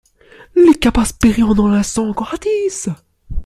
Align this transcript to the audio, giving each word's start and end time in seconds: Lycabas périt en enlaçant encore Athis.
Lycabas 0.63 1.11
périt 1.21 1.43
en 1.49 1.59
enlaçant 1.65 2.07
encore 2.09 2.33
Athis. 2.33 2.89